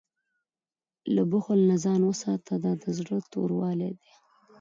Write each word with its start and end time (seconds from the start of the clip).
له 1.15 1.21
بخل 1.31 1.59
نه 1.69 1.75
ځان 1.83 2.01
وساته، 2.05 2.53
دا 2.63 2.71
د 2.83 2.85
زړه 2.97 3.17
توروالی 3.31 3.91
دی. 3.99 4.11